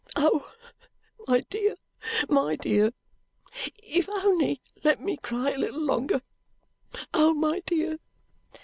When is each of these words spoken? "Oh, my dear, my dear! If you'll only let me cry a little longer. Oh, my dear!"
"Oh, 0.15 0.51
my 1.27 1.41
dear, 1.41 1.75
my 2.27 2.55
dear! 2.55 2.89
If 3.83 4.07
you'll 4.07 4.17
only 4.25 4.59
let 4.83 4.99
me 4.99 5.15
cry 5.17 5.51
a 5.51 5.57
little 5.59 5.85
longer. 5.85 6.23
Oh, 7.13 7.35
my 7.35 7.59
dear!" 7.67 7.99